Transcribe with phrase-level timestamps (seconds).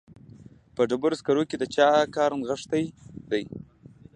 [0.75, 2.85] په ډبرو سکرو کې د چا کار نغښتی
[3.29, 3.43] دی